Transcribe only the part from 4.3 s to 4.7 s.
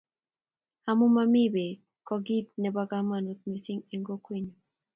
nyon